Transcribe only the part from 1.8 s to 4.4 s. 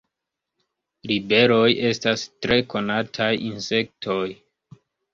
estas tre konataj insektoj.